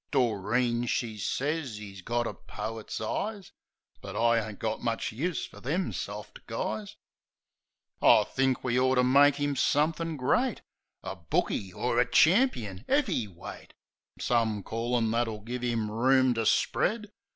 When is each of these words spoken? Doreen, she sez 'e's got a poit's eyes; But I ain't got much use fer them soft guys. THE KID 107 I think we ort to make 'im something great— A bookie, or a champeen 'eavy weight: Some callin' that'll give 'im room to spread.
Doreen, 0.09 0.87
she 0.87 1.19
sez 1.19 1.79
'e's 1.79 2.01
got 2.01 2.25
a 2.25 2.33
poit's 2.33 2.99
eyes; 2.99 3.51
But 4.01 4.15
I 4.15 4.39
ain't 4.49 4.57
got 4.57 4.81
much 4.81 5.11
use 5.11 5.45
fer 5.45 5.59
them 5.59 5.93
soft 5.93 6.43
guys. 6.47 6.95
THE 7.99 8.07
KID 8.07 8.07
107 8.15 8.19
I 8.19 8.23
think 8.35 8.63
we 8.63 8.79
ort 8.79 8.95
to 8.97 9.03
make 9.03 9.39
'im 9.39 9.55
something 9.55 10.17
great— 10.17 10.63
A 11.03 11.15
bookie, 11.15 11.71
or 11.71 11.99
a 11.99 12.05
champeen 12.07 12.83
'eavy 12.89 13.27
weight: 13.27 13.75
Some 14.19 14.63
callin' 14.63 15.11
that'll 15.11 15.41
give 15.41 15.63
'im 15.63 15.91
room 15.91 16.33
to 16.33 16.47
spread. 16.47 17.11